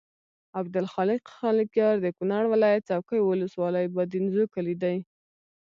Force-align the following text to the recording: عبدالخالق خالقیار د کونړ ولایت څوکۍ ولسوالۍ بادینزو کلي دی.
عبدالخالق 0.59 1.23
خالقیار 1.37 1.95
د 2.01 2.07
کونړ 2.17 2.43
ولایت 2.53 2.83
څوکۍ 2.89 3.19
ولسوالۍ 3.23 3.85
بادینزو 3.95 4.43
کلي 4.53 4.75
دی. 4.83 4.97